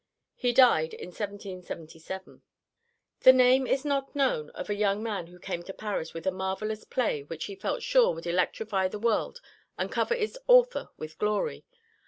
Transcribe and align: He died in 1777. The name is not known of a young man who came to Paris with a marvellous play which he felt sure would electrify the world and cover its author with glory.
He 0.33 0.51
died 0.51 0.95
in 0.95 1.09
1777. 1.09 2.41
The 3.19 3.31
name 3.31 3.67
is 3.67 3.85
not 3.85 4.15
known 4.15 4.49
of 4.49 4.67
a 4.67 4.73
young 4.73 5.03
man 5.03 5.27
who 5.27 5.37
came 5.37 5.61
to 5.61 5.73
Paris 5.75 6.11
with 6.11 6.25
a 6.25 6.31
marvellous 6.31 6.85
play 6.85 7.21
which 7.21 7.45
he 7.45 7.53
felt 7.53 7.83
sure 7.83 8.11
would 8.15 8.25
electrify 8.25 8.87
the 8.87 8.97
world 8.97 9.41
and 9.77 9.91
cover 9.91 10.15
its 10.15 10.39
author 10.47 10.89
with 10.97 11.19
glory. 11.19 11.65